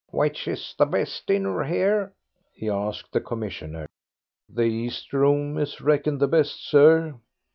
[0.09, 2.13] "Which is the best dinner here?"
[2.55, 3.85] he asked the commissionaire.
[4.49, 7.19] "The East Room is reckoned the best, sir."